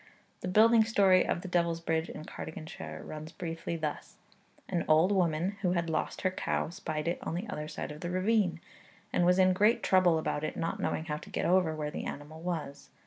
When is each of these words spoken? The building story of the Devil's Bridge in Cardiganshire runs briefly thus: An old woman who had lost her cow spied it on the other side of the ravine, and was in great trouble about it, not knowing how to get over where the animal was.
The 0.39 0.47
building 0.47 0.83
story 0.83 1.27
of 1.27 1.41
the 1.43 1.47
Devil's 1.47 1.79
Bridge 1.79 2.09
in 2.09 2.25
Cardiganshire 2.25 3.03
runs 3.03 3.31
briefly 3.31 3.75
thus: 3.75 4.17
An 4.67 4.83
old 4.87 5.11
woman 5.11 5.57
who 5.61 5.73
had 5.73 5.91
lost 5.91 6.21
her 6.21 6.31
cow 6.31 6.69
spied 6.69 7.07
it 7.07 7.19
on 7.21 7.35
the 7.35 7.47
other 7.47 7.67
side 7.67 7.91
of 7.91 8.01
the 8.01 8.09
ravine, 8.09 8.61
and 9.13 9.27
was 9.27 9.37
in 9.37 9.53
great 9.53 9.83
trouble 9.83 10.17
about 10.17 10.43
it, 10.43 10.57
not 10.57 10.79
knowing 10.79 11.05
how 11.05 11.17
to 11.17 11.29
get 11.29 11.45
over 11.45 11.75
where 11.75 11.91
the 11.91 12.05
animal 12.05 12.41
was. 12.41 12.89